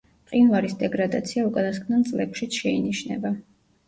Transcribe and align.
მყინვარის 0.27 0.71
დეგრადაცია 0.77 1.43
უკანასკნელ 1.49 2.01
წლებშიც 2.07 2.57
შეინიშნება. 2.63 3.33